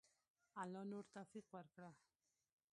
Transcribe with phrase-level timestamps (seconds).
[0.61, 1.91] الله نور توفیق ورکړه.